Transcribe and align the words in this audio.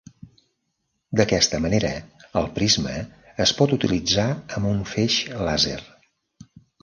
D'aquesta 1.19 1.59
manera 1.65 1.91
el 2.41 2.47
prisma 2.55 2.95
es 3.47 3.53
pot 3.59 3.75
utilitzar 3.79 4.27
amb 4.57 4.71
un 4.73 4.83
feix 4.95 5.19
làser. 5.49 5.77